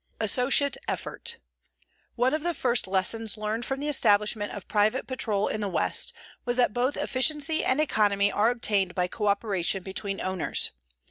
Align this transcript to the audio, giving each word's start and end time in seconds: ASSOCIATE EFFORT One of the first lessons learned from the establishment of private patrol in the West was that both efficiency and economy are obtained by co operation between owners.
ASSOCIATE 0.19 0.77
EFFORT 0.87 1.37
One 2.15 2.33
of 2.33 2.41
the 2.41 2.55
first 2.55 2.87
lessons 2.87 3.37
learned 3.37 3.65
from 3.65 3.79
the 3.79 3.87
establishment 3.87 4.51
of 4.51 4.67
private 4.67 5.05
patrol 5.05 5.47
in 5.47 5.61
the 5.61 5.69
West 5.69 6.11
was 6.43 6.57
that 6.57 6.73
both 6.73 6.97
efficiency 6.97 7.63
and 7.63 7.79
economy 7.79 8.31
are 8.31 8.49
obtained 8.49 8.95
by 8.95 9.05
co 9.05 9.27
operation 9.27 9.83
between 9.83 10.19
owners. 10.19 10.71